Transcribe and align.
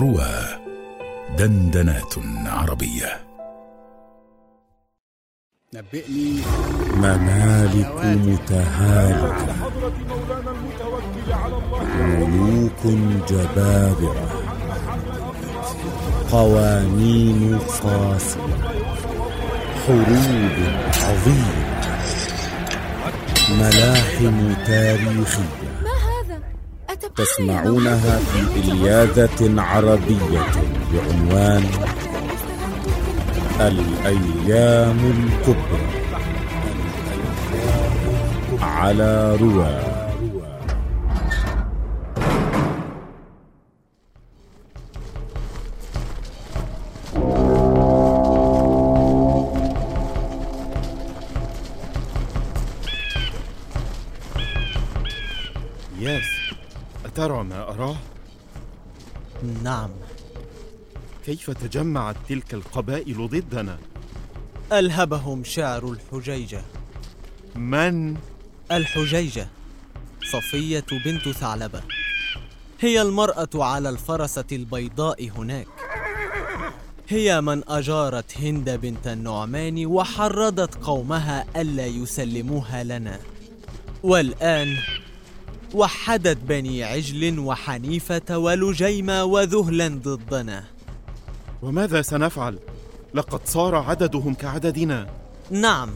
روى 0.00 0.58
دندنات 1.38 2.14
عربية. 2.46 3.20
نبئني 5.74 6.40
ممالك 6.94 8.04
متهالكة. 8.04 9.54
ملوك 11.96 12.86
جبابرة. 13.28 14.28
قوانين 16.32 17.58
قاسية 17.58 18.40
حروب 19.86 20.56
عظيمة. 21.02 21.70
ملاحم؟ 23.50 24.50
أتبقى 24.50 25.69
تسمعونها 27.20 28.18
في 28.18 28.60
إلياذة 28.60 29.62
عربية 29.62 30.46
بعنوان 30.92 31.64
الأيام 33.60 34.98
الكبرى. 34.98 35.86
على 38.62 39.36
رواه 39.40 39.89
ما 57.50 57.62
أراه؟ 57.62 57.96
نعم 59.64 59.90
كيف 61.26 61.50
تجمعت 61.50 62.16
تلك 62.28 62.54
القبائل 62.54 63.28
ضدنا؟ 63.28 63.78
ألهبهم 64.72 65.44
شعر 65.44 65.92
الحجيجة 65.92 66.62
من؟ 67.54 68.16
الحجيجة 68.72 69.48
صفية 70.32 70.84
بنت 71.04 71.28
ثعلبة 71.28 71.82
هي 72.80 73.02
المرأة 73.02 73.48
على 73.54 73.88
الفرسة 73.88 74.44
البيضاء 74.52 75.30
هناك 75.30 75.66
هي 77.08 77.40
من 77.40 77.68
أجارت 77.68 78.38
هند 78.38 78.70
بنت 78.70 79.06
النعمان 79.06 79.86
وحرضت 79.86 80.74
قومها 80.74 81.46
ألا 81.56 81.86
يسلموها 81.86 82.84
لنا 82.84 83.20
والآن 84.02 84.76
وحدت 85.74 86.36
بني 86.36 86.84
عجل 86.84 87.38
وحنيفة 87.38 88.38
ولجيمة 88.38 89.24
وذهلا 89.24 89.88
ضدنا. 89.88 90.64
وماذا 91.62 92.02
سنفعل؟ 92.02 92.58
لقد 93.14 93.40
صار 93.44 93.74
عددهم 93.74 94.34
كعددنا. 94.34 95.06
نعم 95.50 95.90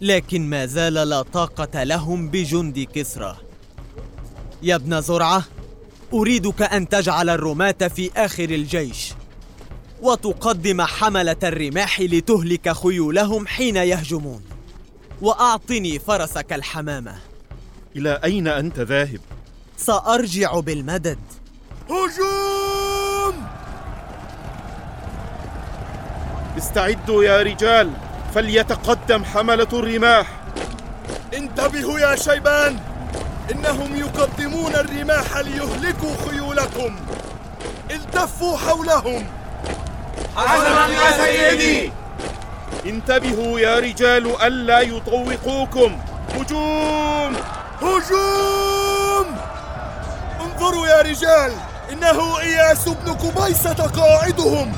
لكن 0.00 0.50
ما 0.50 0.66
زال 0.66 0.94
لا 0.94 1.22
طاقة 1.22 1.82
لهم 1.84 2.28
بجند 2.28 2.86
كسرى. 2.94 3.36
يا 4.62 4.74
ابن 4.74 5.00
زرعة 5.00 5.44
أريدك 6.12 6.62
أن 6.62 6.88
تجعل 6.88 7.28
الرماة 7.28 7.90
في 7.96 8.10
آخر 8.16 8.44
الجيش 8.44 9.12
وتقدم 10.02 10.82
حملة 10.82 11.36
الرماح 11.42 12.00
لتهلك 12.00 12.72
خيولهم 12.72 13.46
حين 13.46 13.76
يهجمون 13.76 14.42
وأعطني 15.22 15.98
فرسك 15.98 16.52
الحمامة. 16.52 17.29
إلى 17.96 18.20
أين 18.24 18.48
أنت 18.48 18.78
ذاهب؟ 18.80 19.20
سأرجع 19.76 20.60
بالمدد. 20.60 21.18
هجوم! 21.90 23.46
استعدوا 26.58 27.24
يا 27.24 27.42
رجال 27.42 27.90
فليتقدم 28.34 29.24
حملة 29.24 29.68
الرماح. 29.72 30.26
انتبهوا 31.34 32.00
يا 32.00 32.16
شيبان 32.16 32.78
إنهم 33.50 33.96
يقدمون 33.96 34.74
الرماح 34.74 35.36
ليهلكوا 35.36 36.14
خيولكم. 36.28 36.96
التفوا 37.90 38.56
حولهم. 38.56 39.26
حسنا 40.36 40.86
يا 40.88 41.10
سيدي. 41.24 41.92
انتبهوا 42.86 43.60
يا 43.60 43.78
رجال 43.78 44.42
ألا 44.42 44.80
يطوقوكم. 44.80 45.98
هجوم! 46.34 47.36
هجوم! 47.82 49.36
انظروا 50.40 50.86
يا 50.86 51.02
رجال 51.02 51.52
إنه 51.92 52.40
إياس 52.40 52.88
بن 52.88 53.14
كبيسة 53.14 53.74
قائدهم 53.74 54.72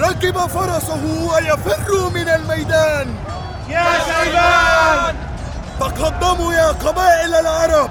ركب 0.00 0.38
فرسه 0.46 1.04
ويفر 1.04 2.10
من 2.14 2.28
الميدان. 2.28 3.14
يا 3.68 3.84
شيبان 4.06 5.16
تقدموا 5.80 6.52
يا 6.52 6.68
قبائل 6.68 7.34
العرب 7.34 7.90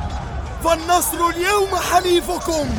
فالنصر 0.64 1.18
اليوم 1.30 1.70
حليفكم. 1.92 2.70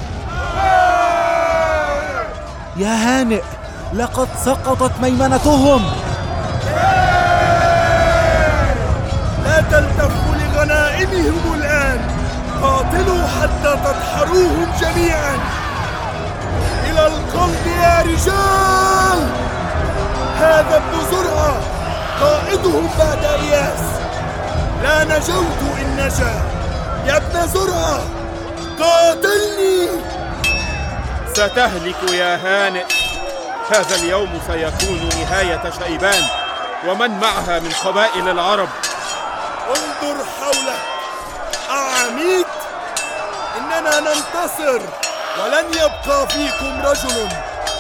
يا 2.76 2.88
هانئ 2.88 3.42
لقد 3.92 4.28
سقطت 4.44 4.92
ميمنتهم. 5.00 5.82
لا 9.44 9.60
تلتفوا 9.70 10.23
لغنائمهم 10.64 11.54
الآن. 11.54 12.00
قاتلوا 12.62 13.26
حتى 13.28 13.76
تدحروهم 13.84 14.72
جميعا. 14.80 15.38
إلى 16.84 17.06
القلب 17.06 17.66
يا 17.66 18.02
رجال. 18.02 19.28
هذا 20.38 20.76
ابن 20.76 21.10
زرعة 21.10 21.56
قائدهم 22.20 22.88
بعد 22.98 23.24
إياس 23.24 23.80
لا 24.82 25.04
نجوت 25.04 25.60
إن 25.78 25.96
نجا. 25.96 26.42
يا 27.06 27.16
ابن 27.16 27.46
زرعة 27.46 28.00
قاتلني. 28.80 29.88
ستهلك 31.32 32.12
يا 32.12 32.36
هانئ. 32.36 32.84
هذا 33.70 33.94
اليوم 33.94 34.40
سيكون 34.46 35.08
نهاية 35.20 35.62
شيبان. 35.84 36.22
ومن 36.88 37.10
معها 37.20 37.58
من 37.60 37.72
قبائل 37.84 38.28
العرب؟ 38.28 38.68
انظر 39.68 40.24
حولك. 40.40 40.82
أعميت 41.70 42.46
إننا 43.58 44.00
ننتصر 44.00 44.80
ولن 45.42 45.66
يبقى 45.72 46.28
فيكم 46.28 46.82
رجل 46.84 47.28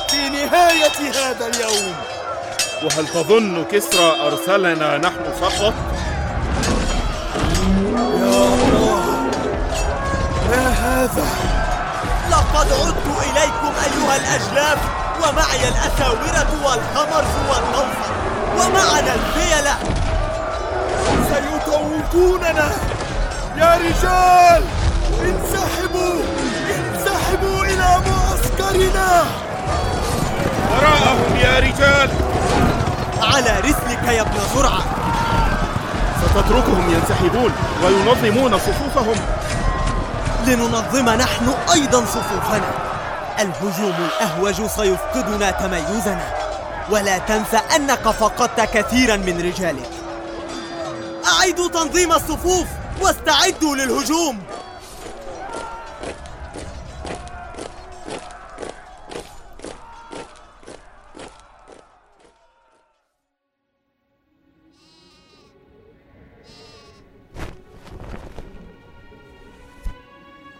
في 0.08 0.28
نهاية 0.28 1.10
هذا 1.10 1.46
اليوم. 1.46 1.94
وهل 2.82 3.08
تظن 3.08 3.64
كسرى 3.72 4.16
أرسلنا 4.26 4.98
نحن 4.98 5.32
فقط؟ 5.40 5.74
يا 8.20 8.44
الله 8.44 9.30
ما 10.50 10.68
هذا؟ 10.68 11.26
لقد 12.30 12.72
عدت 12.72 13.06
إليكم 13.22 13.72
أيها 13.84 14.16
الأجلاف 14.16 14.78
ومعي 15.22 15.68
الأساورة 15.68 16.50
والخمر 16.64 17.24
والنوفر 17.48 18.12
ومعنا 18.58 19.14
الفيلة 19.14 19.74
سيطوقوننا 21.94 22.70
يا 23.56 23.76
رجال 23.76 24.64
انسحبوا 25.20 26.22
انسحبوا 26.76 27.64
إلى 27.64 28.00
معسكرنا. 28.06 29.24
وراءهم 30.70 31.36
يا 31.36 31.58
رجال. 31.58 32.10
على 33.22 33.60
رسلك 33.60 34.08
يا 34.08 34.22
ابن 34.22 34.38
زرعة. 34.54 34.82
ستتركهم 36.22 36.94
ينسحبون 36.94 37.52
وينظمون 37.84 38.58
صفوفهم. 38.58 39.16
لننظم 40.46 41.08
نحن 41.08 41.54
أيضا 41.72 42.04
صفوفنا. 42.04 42.70
الهجوم 43.40 43.94
الأهوج 43.98 44.66
سيفقدنا 44.66 45.50
تميزنا. 45.50 46.26
ولا 46.90 47.18
تنسى 47.18 47.60
أنك 47.76 48.08
فقدت 48.08 48.60
كثيرا 48.60 49.16
من 49.16 49.40
رجالك. 49.40 49.93
أعيدوا 51.44 51.68
تنظيم 51.68 52.12
الصفوف 52.12 52.68
واستعدوا 53.00 53.76
للهجوم. 53.76 54.42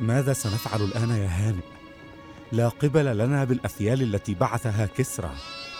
ماذا 0.01 0.33
سنفعل 0.33 0.83
الآن 0.83 1.11
يا 1.11 1.29
هانئ؟ 1.29 1.63
لا 2.53 2.69
قبل 2.69 3.19
لنا 3.19 3.45
بالأثيال 3.45 4.03
التي 4.03 4.35
بعثها 4.35 4.87
كسرى. 4.87 5.31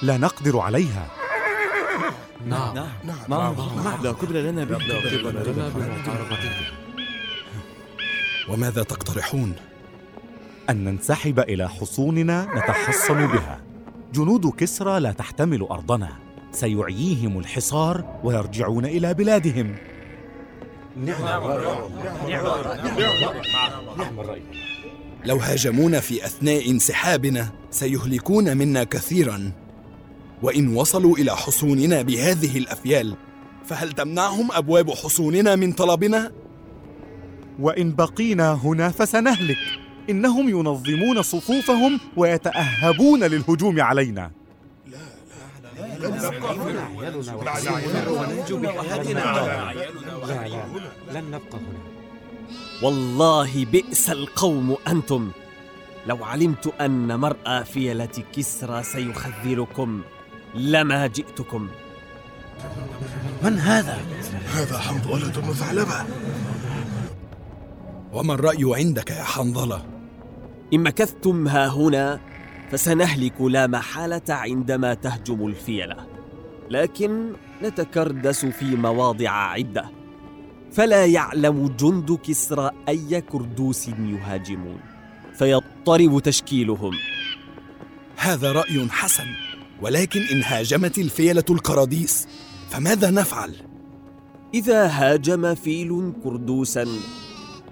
لا 0.03 0.17
نقدر 0.17 0.59
عليها. 0.59 1.24
نعم. 2.47 2.75
نعم. 3.05 3.17
نعم. 3.29 3.55
لا 4.03 4.13
قبل 4.13 4.45
لنا 4.45 4.61
لا 4.61 4.77
قبل 4.77 5.53
لنا 5.53 5.73
وماذا 8.49 8.83
تقترحون؟ 8.83 9.53
أن 10.71 10.85
ننسحب 10.85 11.41
إلى 11.41 11.69
حصوننا 11.69 12.49
نتحصن 12.57 13.27
بها. 13.27 13.61
جنود 14.13 14.47
كسرى 14.47 15.01
لا 15.01 15.13
تحتمل 15.13 15.63
أرضنا. 15.63 16.09
سيعييهم 16.53 17.39
الحصار 17.39 18.21
ويرجعون 18.25 18.85
إلى 18.85 19.15
بلادهم. 19.15 19.77
لو 25.25 25.37
هاجمونا 25.37 26.01
في 26.01 26.25
أثناء 26.25 26.71
انسحابنا 26.71 27.49
سيهلكون 27.71 28.57
منا 28.57 28.85
كثيرا. 28.85 29.53
وإن 30.45 30.77
وصلوا 30.77 31.17
إلى 31.17 31.37
حصوننا 31.37 32.03
بهذه 32.03 32.59
الأفيال 32.59 33.17
فهل 33.65 33.93
تمنعهم 33.93 34.53
أبواب 34.53 34.91
حصوننا 34.91 35.57
من 35.57 35.73
طلبنا؟ 35.73 36.33
وإن 37.61 37.95
بقينا 37.95 38.53
هنا 38.53 38.89
فسنهلك. 38.89 39.57
إنهم 40.11 40.49
ينظمون 40.49 41.23
صفوفهم 41.23 42.01
ويتأهبون 42.17 43.25
للهجوم 43.25 43.81
علينا. 43.81 44.31
والله 52.83 53.65
بئس 53.65 54.11
القوم 54.11 54.77
أنتم. 54.89 55.31
لو 56.07 56.25
علمت 56.25 56.67
أن 56.81 57.21
مرأى 57.21 57.65
فيلة 57.65 58.25
كسرى 58.37 58.83
سيخذلكم. 58.83 60.03
لما 60.55 61.07
جئتكم. 61.07 61.69
من 63.43 63.59
هذا؟ 63.59 63.99
هذا 64.55 64.79
حنظلة 64.79 65.41
بن 65.41 65.53
ثعلبة. 65.53 66.05
وما 68.13 68.35
الرأي 68.35 68.65
عندك 68.65 69.11
يا 69.11 69.23
حنظلة؟ 69.23 69.87
إن 70.73 70.83
مكثتم 70.83 71.49
ها 71.49 71.69
هنا 71.69 72.21
فسنهلك 72.71 73.41
لا 73.41 73.67
محالة 73.67 74.23
عندما 74.29 74.95
تهجم 74.95 75.47
الفيلة. 75.47 75.97
لكن 76.71 77.33
نتكردس 77.63 78.47
في 78.47 78.77
مواضع 78.77 79.31
عدة. 79.31 79.91
فلا 80.73 81.07
يعلم 81.07 81.69
جند 81.81 82.19
كسرى 82.23 82.71
أي 82.89 83.21
كردوس 83.21 83.89
يهاجمون. 83.89 84.81
فيضطرب 85.35 86.21
تشكيلهم. 86.21 86.93
هذا 88.17 88.53
رأي 88.53 88.89
حسن. 88.91 89.27
ولكن 89.85 90.21
إن 90.33 90.43
هاجمت 90.43 90.99
الفيلة 90.99 91.45
القراديس 91.51 92.29
فماذا 92.71 93.11
نفعل؟ 93.11 93.55
إذا 94.55 94.87
هاجم 94.87 95.55
فيل 95.55 96.13
كردوسا 96.25 96.87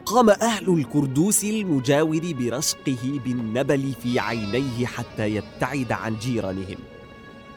قام 0.07 0.31
أهل 0.31 0.69
الكردوس 0.69 1.45
المجاور 1.45 2.21
برشقه 2.39 3.21
بالنبل 3.25 3.93
في 4.03 4.19
عينيه 4.19 4.87
حتى 4.87 5.29
يبتعد 5.29 5.93
عن 5.93 6.17
جيرانهم. 6.17 6.79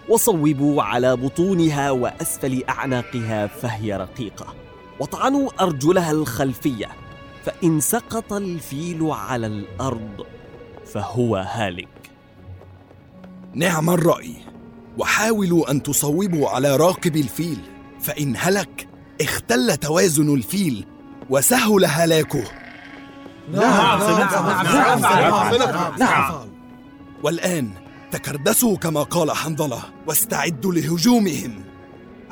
وصوبوا 0.09 0.83
على 0.83 1.15
بطونها 1.15 1.91
وأسفل 1.91 2.63
أعناقها 2.69 3.47
فهي 3.47 3.97
رقيقة. 3.97 4.55
وطعنوا 4.99 5.63
أرجلها 5.63 6.11
الخلفية 6.11 6.89
فإن 7.43 7.79
سقط 7.79 8.33
الفيل 8.33 9.03
على 9.03 9.47
الأرض 9.47 10.25
فهو 10.85 11.35
هالك. 11.35 12.11
نعم 13.53 13.89
الرأي. 13.89 14.44
وحاولوا 14.97 15.71
أن 15.71 15.83
تصوبوا 15.83 16.49
على 16.49 16.75
راقب 16.75 17.15
الفيل 17.15 17.59
فإن 18.01 18.33
هلك 18.37 18.87
اختل 19.21 19.77
توازن 19.77 20.33
الفيل 20.35 20.85
وسهل 21.29 21.85
هلاكه 21.85 22.43
نعم 23.51 23.99
نعم 23.99 24.99
نعم 24.99 25.99
نعم 25.99 26.33
والآن 27.23 27.69
تكردسوا 28.11 28.77
كما 28.77 29.03
قال 29.03 29.31
حنظلة 29.31 29.79
واستعدوا 30.07 30.73
لهجومهم 30.73 31.63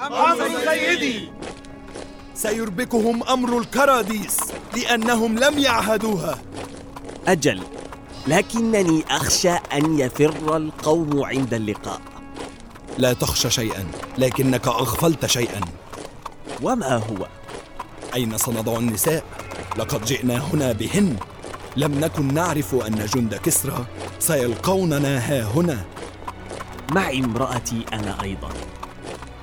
أمر 0.02 0.50
سيدي 0.66 1.30
سيربكهم 2.36 3.24
أمر 3.24 3.58
الكراديس 3.58 4.38
لأنهم 4.76 5.40
لم 5.40 5.58
يعهدوها 5.58 6.38
أجل 7.28 7.62
لكنني 8.28 9.04
أخشى 9.10 9.52
أن 9.52 10.00
يفر 10.00 10.58
القوم 10.58 11.24
عند 11.24 11.54
اللقاء 11.54 12.13
لا 12.98 13.14
تخشى 13.14 13.50
شيئا 13.50 13.86
لكنك 14.18 14.68
أغفلت 14.68 15.26
شيئا. 15.26 15.62
وما 16.62 16.96
هو؟ 16.96 17.28
أين 18.14 18.38
سنضع 18.38 18.78
النساء؟ 18.78 19.24
لقد 19.78 20.06
جئنا 20.06 20.38
هنا 20.38 20.72
بهن. 20.72 21.16
لم 21.78 22.00
نكن 22.00 22.34
نعرف 22.34 22.76
أن 22.76 23.06
جند 23.06 23.36
كسرى 23.36 23.86
سيلقوننا 24.20 25.18
ها 25.18 25.44
هنا. 25.44 25.86
معي 26.92 27.20
امرأتي 27.20 27.86
أنا 27.94 28.22
أيضا. 28.24 28.50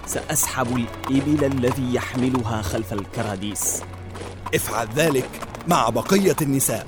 سأسحب 0.06 0.76
الإبل 0.76 1.44
الذي 1.44 1.94
يحملها 1.94 2.62
خلف 2.62 2.92
الكراديس. 2.92 3.82
افعل 4.54 4.88
ذلك 4.96 5.28
مع 5.68 5.88
بقية 5.88 6.36
النساء. 6.42 6.86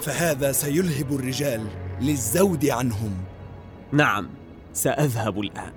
فهذا 0.00 0.52
سيلهب 0.52 1.12
الرجال 1.12 1.66
للزود 2.00 2.66
عنهم. 2.66 3.14
نعم. 3.92 4.28
سأذهب 4.74 5.40
الآن. 5.40 5.72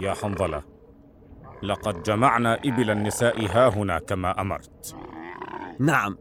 يا 0.00 0.14
حنظلة 0.14 0.62
لقد 1.62 2.02
جمعنا 2.02 2.54
إبل 2.54 2.90
النساء 2.90 3.46
هاهنا 3.46 3.98
كما 3.98 4.40
أمرت. 4.40 4.96
نعم 5.80 6.16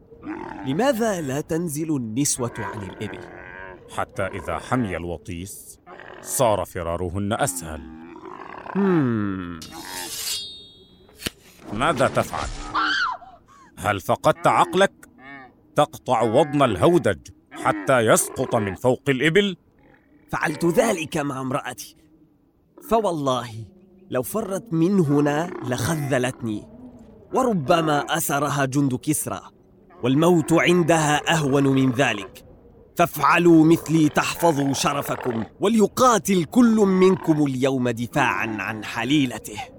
لماذا 0.70 1.22
لا 1.22 1.42
تنزل 1.42 1.96
النسوة 1.96 2.54
عن 2.58 2.84
الإبل؟ 2.90 3.20
حتى 3.98 4.24
إذا 4.24 4.58
حمي 4.58 4.98
الوطيس 4.98 5.80
صار 6.22 6.66
فرارهن 6.66 7.34
أسهل 7.34 7.82
مم. 8.76 9.60
ماذا 11.74 12.08
تفعل؟ 12.08 12.48
هل 13.78 14.00
فقدت 14.02 14.48
عقلك؟ 14.48 14.92
تقطع 15.76 16.22
وضن 16.22 16.62
الهودج 16.62 17.20
حتى 17.52 18.00
يسقط 18.00 18.56
من 18.56 18.76
فوق 18.76 19.02
الإبل؟ 19.10 19.58
فعلت 20.32 20.66
ذلك 20.66 21.18
مع 21.18 21.42
امرأتي 21.42 21.96
فوالله 22.90 23.50
لو 24.10 24.24
فرت 24.24 24.74
من 24.74 25.00
هنا 25.00 25.50
لخذلتني 25.64 26.68
وربما 27.34 28.18
أسرها 28.18 28.66
جند 28.66 28.96
كسرى 28.96 29.42
والموت 30.04 30.54
عندها 30.54 31.34
أهون 31.34 31.64
من 31.68 31.92
ذلك. 31.92 32.46
فافعلوا 32.96 33.66
مثلي 33.66 34.10
تحفظوا 34.10 34.74
شرفكم 34.74 35.44
وليقاتل 35.60 36.44
كل 36.44 36.76
منكم 36.76 37.46
اليوم 37.46 37.90
دفاعا 37.90 38.58
عن 38.60 38.84
حليلته. 38.84 39.79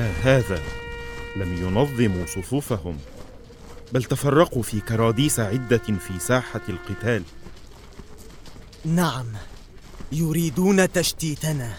ما 0.00 0.12
هذا؟ 0.22 0.62
لم 1.36 1.52
ينظموا 1.52 2.26
صفوفهم. 2.26 2.98
بل 3.92 4.04
تفرقوا 4.04 4.62
في 4.62 4.80
كراديس 4.80 5.40
عدة 5.40 5.78
في 5.78 6.18
ساحة 6.18 6.60
القتال. 6.68 7.22
نعم. 8.84 9.26
يريدون 10.12 10.92
تشتيتنا. 10.92 11.72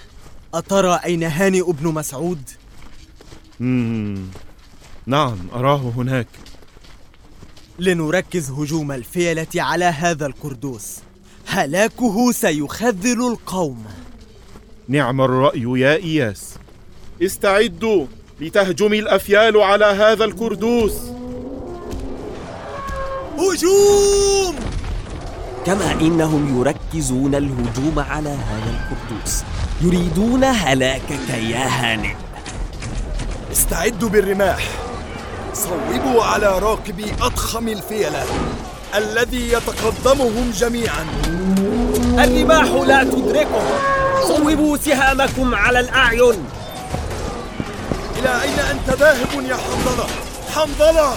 أترى 0.54 1.00
أين 1.06 1.24
هانئ 1.24 1.72
بن 1.72 1.88
مسعود؟ 1.88 2.50
مم. 3.60 4.28
نعم 5.06 5.38
أراه 5.54 5.94
هناك. 5.96 6.28
لنركز 7.80 8.52
هجوم 8.52 8.92
الفيلة 8.92 9.48
على 9.56 9.86
هذا 9.86 10.26
الكردوس. 10.26 10.98
هلاكه 11.48 12.32
سيخذل 12.32 13.28
القوم. 13.32 13.86
نعم 14.88 15.22
الرأي 15.22 15.80
يا 15.80 15.96
إياس. 15.96 16.61
استعدوا 17.22 18.06
لتهجم 18.40 18.94
الأفيال 18.94 19.62
على 19.62 19.86
هذا 19.86 20.26
الكردوس. 20.26 20.94
هجوم! 23.38 24.56
كما 25.66 25.92
إنهم 25.92 26.60
يركزون 26.60 27.36
الهجوم 27.36 27.96
على 28.10 28.30
هذا 28.30 28.70
القدوس 28.70 29.44
يريدون 29.82 30.44
هلاكك 30.44 31.30
يا 31.30 31.68
هانئ. 31.68 32.14
استعدوا 33.52 34.10
بالرماح. 34.10 34.70
صوبوا 35.54 36.24
على 36.24 36.60
راكبي 36.60 37.06
أضخم 37.22 37.68
الفيلة 37.68 38.24
الذي 38.96 39.52
يتقدمهم 39.52 40.52
جميعا. 40.58 41.06
الرماح 42.24 42.88
لا 42.88 43.04
تدركهم. 43.04 43.68
صوبوا 44.28 44.78
سهامكم 44.78 45.56
على 45.56 45.80
الأعين. 45.80 46.61
إلى 48.32 48.42
أين 48.44 48.60
أنت 48.60 48.90
ذاهب 49.00 49.44
يا 49.50 49.56
حنظلة؟ 49.56 50.08
حنظلة! 50.56 51.14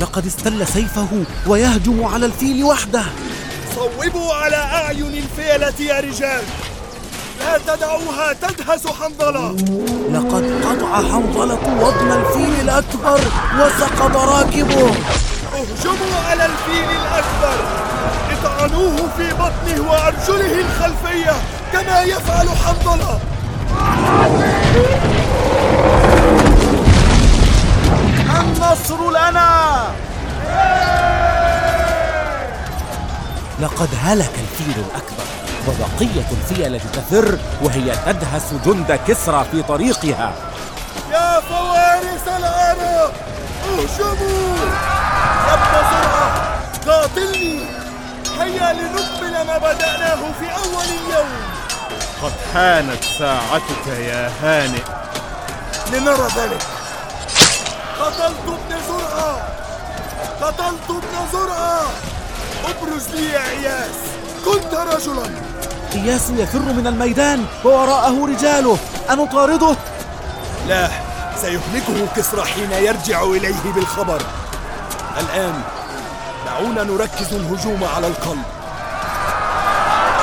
لقد 0.00 0.26
استل 0.26 0.66
سيفه 0.66 1.08
ويهجم 1.46 2.04
على 2.04 2.26
الفيل 2.26 2.64
وحده. 2.64 3.02
صوبوا 3.74 4.34
على 4.34 4.56
أعين 4.56 5.24
الفيلة 5.24 5.74
يا 5.94 6.00
رجال! 6.00 6.42
لا 7.40 7.58
تدعوها 7.76 8.32
تدهس 8.32 8.86
حنظلة! 8.86 9.50
لقد 10.12 10.62
قطع 10.64 10.96
حنظلة 10.96 11.58
وضن 11.80 12.12
الفيل 12.12 12.60
الأكبر 12.60 13.20
وسقط 13.60 14.16
راكبه 14.16 14.94
اهجموا 15.54 16.20
على 16.28 16.46
الفيل 16.46 16.90
الأكبر! 16.90 17.64
اطعنوه 18.32 18.96
في 19.16 19.32
بطنه 19.32 19.90
وأرجله 19.90 20.60
الخلفية 20.60 21.32
كما 21.72 22.02
يفعل 22.02 22.48
حنظلة! 22.48 23.20
النصر 28.74 29.10
لنا. 29.10 29.82
لقد 33.60 33.88
هلك 34.02 34.30
الفيل 34.38 34.84
الأكبر 34.84 35.24
وبقية 35.68 36.26
الفيلة 36.30 36.80
تفر 36.92 37.38
وهي 37.62 37.92
تدهس 38.06 38.54
جند 38.66 39.00
كسرى 39.08 39.44
في 39.52 39.62
طريقها. 39.62 40.32
يا 41.12 41.40
فوارس 41.40 42.28
العرب 42.38 43.12
اهجموا! 43.64 44.56
يا 45.46 45.54
ابن 45.54 45.74
زرعة 45.90 46.58
قاتلني! 46.86 47.60
هيا 48.40 48.72
لنكمل 48.72 49.46
ما 49.46 49.58
بدأناه 49.58 50.20
في 50.40 50.46
أول 50.50 50.84
اليوم. 50.84 51.28
قد 52.22 52.32
حانت 52.54 53.04
ساعتك 53.18 53.86
يا 53.86 54.30
هانئ. 54.42 54.82
لنرى 55.92 56.28
ذلك. 56.36 56.73
قتلت 58.04 58.48
ابن 58.48 58.76
زرعة 58.88 59.36
قتلت 60.42 60.90
ابن 60.90 61.28
زرعة 61.32 61.82
أبرز 62.68 63.08
لي 63.08 63.32
يا 63.32 63.50
إياس 63.50 63.94
كنت 64.44 64.74
رجلا! 64.74 65.30
إياس 65.94 66.30
يفر 66.30 66.58
من 66.58 66.86
الميدان 66.86 67.44
ووراءه 67.64 68.26
رجاله! 68.26 68.78
أنطارده؟ 69.10 69.76
لا! 70.68 70.88
سيهلكه 71.40 72.06
كسرى 72.16 72.42
حين 72.44 72.72
يرجع 72.72 73.22
إليه 73.22 73.72
بالخبر! 73.74 74.22
الآن 75.20 75.60
دعونا 76.46 76.82
نركز 76.84 77.32
الهجوم 77.32 77.84
على 77.96 78.06
القلب! 78.06 78.42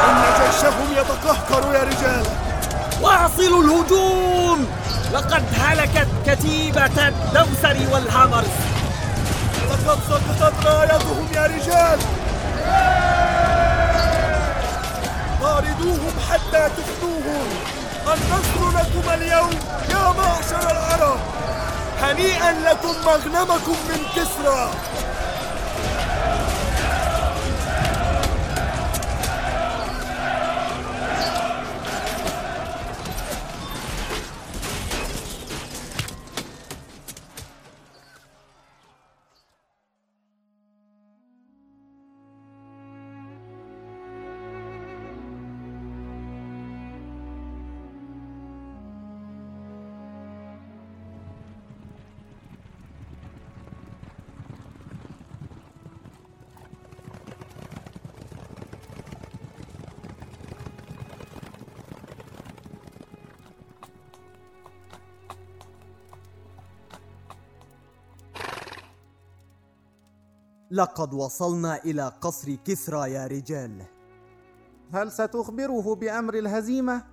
إن 0.09 0.23
جيشهم 0.39 0.91
يتقهقر 0.97 1.73
يا 1.73 1.83
رجال! 1.83 2.25
واصلوا 3.01 3.63
الهجوم! 3.63 4.67
لقد 5.13 5.43
هلكت 5.59 6.07
كتيبة 6.27 7.07
الدوسر 7.07 7.77
والهامرز 7.93 8.47
لقد 9.69 9.99
سقطت 10.09 10.65
رايتهم 10.65 11.27
يا 11.33 11.43
رجال 11.45 11.99
طاردوهم 15.41 16.13
حتى 16.31 16.69
تفنوهم 16.77 17.47
النصر 18.07 18.79
لكم 18.79 19.09
اليوم 19.13 19.49
يا 19.89 20.13
معشر 20.17 20.71
العرب. 20.71 21.19
هنيئا 22.01 22.51
لكم 22.51 22.95
مغنمكم 23.05 23.75
من 23.89 24.01
كسرى. 24.15 24.71
لقد 70.71 71.13
وصلنا 71.13 71.83
إلى 71.83 72.11
قصر 72.21 72.55
كسرى 72.55 73.11
يا 73.11 73.27
رجال. 73.27 73.85
هل 74.93 75.11
ستخبره 75.11 75.95
بأمر 75.95 76.33
الهزيمة؟ 76.33 77.03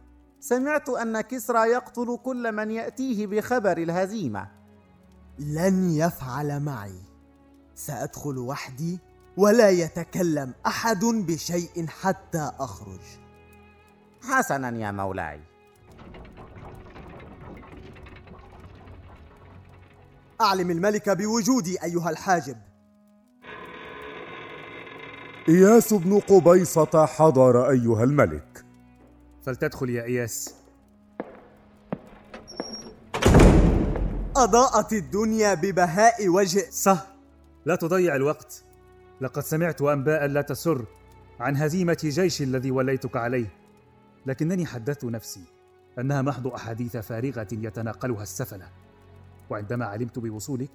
سمعت 0.40 0.88
أن 0.88 1.20
كسرى 1.20 1.68
يقتل 1.70 2.18
كل 2.24 2.52
من 2.52 2.70
يأتيه 2.70 3.26
بخبر 3.26 3.78
الهزيمة. 3.78 4.48
لن 5.38 5.90
يفعل 5.90 6.60
معي. 6.60 7.00
سأدخل 7.74 8.38
وحدي 8.38 8.98
ولا 9.36 9.70
يتكلم 9.70 10.54
أحد 10.66 11.04
بشيء 11.04 11.86
حتى 11.86 12.52
أخرج. 12.58 13.00
حسنا 14.22 14.78
يا 14.78 14.90
مولاي. 14.90 15.40
أعلم 20.40 20.70
الملك 20.70 21.10
بوجودي 21.10 21.82
أيها 21.82 22.10
الحاجب. 22.10 22.67
إياس 25.48 25.94
بن 25.94 26.20
قبيصة 26.20 27.06
حضر 27.06 27.70
أيها 27.70 28.04
الملك. 28.04 28.64
فلتدخل 29.42 29.90
يا 29.90 30.04
إياس. 30.04 30.54
أضاءت 34.36 34.92
الدنيا 34.92 35.54
ببهاء 35.54 36.28
وجه. 36.28 36.70
صح. 36.70 37.06
لا 37.66 37.76
تضيع 37.76 38.16
الوقت. 38.16 38.64
لقد 39.20 39.42
سمعت 39.42 39.82
أنباء 39.82 40.26
لا 40.26 40.42
تسر 40.42 40.84
عن 41.40 41.56
هزيمة 41.56 41.98
جيش 42.02 42.42
الذي 42.42 42.70
وليتك 42.70 43.16
عليه. 43.16 43.52
لكنني 44.26 44.66
حدثت 44.66 45.04
نفسي 45.04 45.44
أنها 45.98 46.22
محض 46.22 46.46
أحاديث 46.46 46.96
فارغة 46.96 47.48
يتناقلها 47.52 48.22
السفلة. 48.22 48.68
وعندما 49.50 49.84
علمت 49.84 50.18
بوصولك 50.18 50.70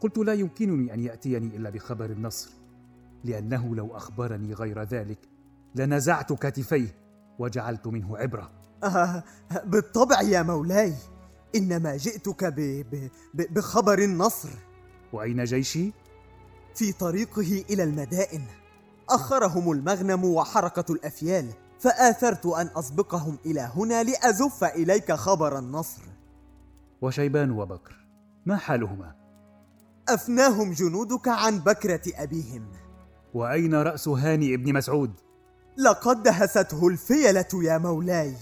قلت 0.00 0.18
لا 0.18 0.32
يمكنني 0.32 0.94
أن 0.94 1.00
يأتيني 1.00 1.56
إلا 1.56 1.70
بخبر 1.70 2.04
النصر. 2.04 2.65
لأنه 3.24 3.74
لو 3.74 3.96
أخبرني 3.96 4.54
غير 4.54 4.82
ذلك 4.82 5.18
لنزعت 5.74 6.32
كتفيه 6.32 6.96
وجعلت 7.38 7.86
منه 7.86 8.18
عبرة. 8.18 8.50
آه 8.84 9.22
بالطبع 9.64 10.22
يا 10.22 10.42
مولاي 10.42 10.94
إنما 11.56 11.96
جئتك 11.96 12.44
ب... 12.44 12.60
ب... 13.34 13.54
بخبر 13.54 13.98
النصر. 13.98 14.48
وأين 15.12 15.44
جيشي؟ 15.44 15.92
في 16.74 16.92
طريقه 16.92 17.64
إلى 17.70 17.82
المدائن. 17.82 18.42
أخرهم 19.10 19.72
المغنم 19.72 20.24
وحركة 20.24 20.92
الأفيال 20.92 21.52
فآثرت 21.78 22.46
أن 22.46 22.70
أسبقهم 22.76 23.38
إلى 23.46 23.70
هنا 23.74 24.02
لأزف 24.02 24.64
إليك 24.64 25.12
خبر 25.12 25.58
النصر. 25.58 26.02
وشيبان 27.02 27.50
وبكر 27.50 28.06
ما 28.46 28.56
حالهما؟ 28.56 29.14
أفناهم 30.08 30.72
جنودك 30.72 31.28
عن 31.28 31.58
بكرة 31.58 32.02
أبيهم. 32.14 32.66
وأين 33.36 33.74
رأس 33.74 34.08
هاني 34.08 34.54
ابن 34.54 34.72
مسعود؟ 34.72 35.10
لقد 35.76 36.22
دهسته 36.22 36.88
الفيلة 36.88 37.48
يا 37.54 37.78
مولاي. 37.78 38.34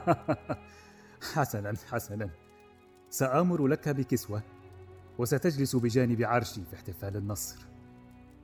حسنا 1.34 1.74
حسنا. 1.90 2.30
سآمر 3.10 3.66
لك 3.66 3.88
بكسوة 3.88 4.42
وستجلس 5.18 5.76
بجانب 5.76 6.22
عرشي 6.22 6.60
في 6.70 6.76
احتفال 6.76 7.16
النصر. 7.16 7.56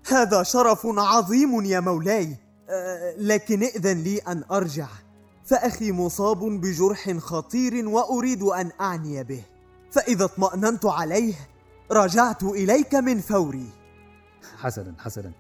هذا 0.08 0.42
شرف 0.42 0.86
عظيم 0.86 1.64
يا 1.64 1.80
مولاي. 1.80 2.36
أه 2.68 3.14
لكن 3.18 3.62
ائذن 3.62 4.02
لي 4.02 4.18
أن 4.18 4.44
أرجع. 4.50 4.88
فأخي 5.44 5.92
مصاب 5.92 6.38
بجرح 6.38 7.16
خطير 7.16 7.88
وأريد 7.88 8.42
أن 8.42 8.70
أعني 8.80 9.24
به. 9.24 9.44
فإذا 9.90 10.24
اطمأننت 10.24 10.86
عليه 10.86 11.34
رجعت 11.90 12.42
إليك 12.42 12.94
من 12.94 13.20
فوري. 13.20 13.85
حسنا 14.58 14.94
حسنا. 14.98 15.32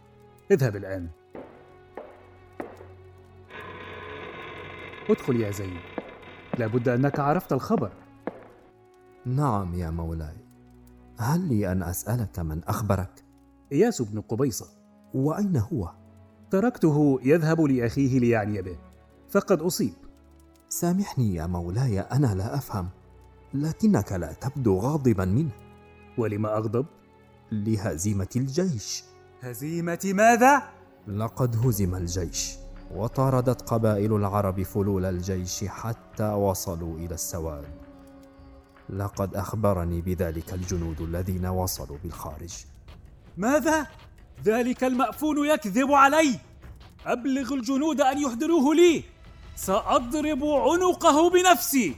اذهب 0.50 0.76
الآن. 0.76 1.08
ادخل 5.10 5.40
يا 5.40 5.50
زين. 5.50 5.80
لابد 6.58 6.88
أنك 6.88 7.20
عرفت 7.20 7.52
الخبر. 7.52 7.92
نعم 9.26 9.74
يا 9.74 9.90
مولاي. 9.90 10.36
هل 11.18 11.48
لي 11.48 11.72
أن 11.72 11.82
أسألك 11.82 12.38
من 12.38 12.64
أخبرك؟ 12.64 13.24
إياس 13.72 14.02
بن 14.02 14.20
قبيصة. 14.20 14.66
وأين 15.14 15.56
هو؟ 15.56 15.90
تركته 16.50 17.20
يذهب 17.22 17.60
لأخيه 17.60 18.18
ليعني 18.18 18.62
به. 18.62 18.78
فقد 19.28 19.60
أصيب. 19.60 19.94
سامحني 20.68 21.34
يا 21.34 21.46
مولاي 21.46 22.00
أنا 22.00 22.34
لا 22.34 22.54
أفهم. 22.54 22.88
لكنك 23.54 24.12
لا 24.12 24.32
تبدو 24.32 24.78
غاضبا 24.78 25.24
منه. 25.24 25.50
ولما 26.18 26.56
أغضب؟ 26.56 26.86
لهزيمة 27.52 28.28
الجيش. 28.36 29.04
هزيمة 29.42 29.98
ماذا؟ 30.04 30.62
لقد 31.08 31.66
هزم 31.66 31.94
الجيش 31.94 32.50
وطاردت 32.94 33.62
قبائل 33.62 34.16
العرب 34.16 34.62
فلول 34.62 35.04
الجيش 35.04 35.64
حتى 35.64 36.28
وصلوا 36.32 36.98
إلى 36.98 37.14
السواد. 37.14 37.64
لقد 38.90 39.34
أخبرني 39.34 40.00
بذلك 40.00 40.54
الجنود 40.54 41.00
الذين 41.00 41.46
وصلوا 41.46 41.98
بالخارج. 42.02 42.54
ماذا؟ 43.36 43.86
ذلك 44.44 44.84
المأفون 44.84 45.46
يكذب 45.46 45.92
علي. 45.92 46.38
أبلغ 47.06 47.54
الجنود 47.54 48.00
أن 48.00 48.18
يحضروه 48.18 48.74
لي. 48.74 49.04
سأضرب 49.56 50.44
عنقه 50.44 51.30
بنفسي. 51.30 51.96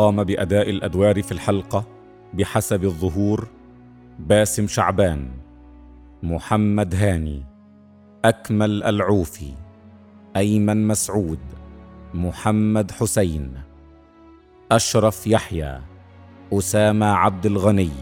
قام 0.00 0.24
بأداء 0.24 0.70
الأدوار 0.70 1.22
في 1.22 1.32
الحلقة 1.32 1.86
بحسب 2.34 2.84
الظهور 2.84 3.48
باسم 4.18 4.66
شعبان 4.66 5.30
محمد 6.22 6.94
هاني 6.94 7.44
أكمل 8.24 8.82
العوفي 8.82 9.52
أيمن 10.36 10.88
مسعود 10.88 11.38
محمد 12.14 12.90
حسين 12.90 13.54
أشرف 14.72 15.26
يحيى 15.26 15.80
أسامة 16.52 17.06
عبد 17.06 17.46
الغني 17.46 17.92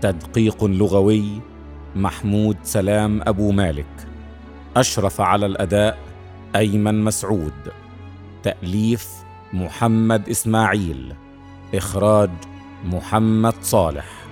تدقيق 0.00 0.64
لغوي 0.64 1.40
محمود 1.96 2.56
سلام 2.62 3.20
أبو 3.26 3.52
مالك 3.52 4.08
أشرف 4.76 5.20
على 5.20 5.46
الأداء 5.46 5.98
أيمن 6.56 7.04
مسعود 7.04 7.72
تأليف 8.42 9.23
محمد 9.52 10.28
إسماعيل 10.28 11.14
إخراج 11.74 12.30
محمد 12.84 13.54
صالح. 13.62 14.23